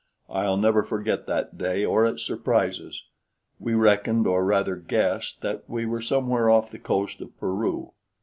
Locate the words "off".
6.49-6.71